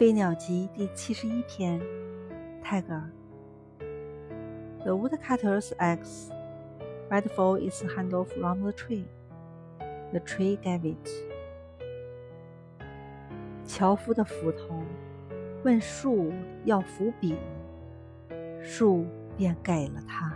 [0.00, 1.78] 飞鸟集第七十一篇，
[2.62, 3.10] 泰戈尔。
[4.82, 6.30] The woodcutter's axe,
[7.10, 9.04] rightful is handle from the tree.
[10.12, 11.06] The tree gave it.
[13.66, 14.82] 樵夫的斧头
[15.64, 16.32] 问树
[16.64, 17.36] 要斧柄，
[18.62, 19.04] 树
[19.36, 20.29] 便给了他。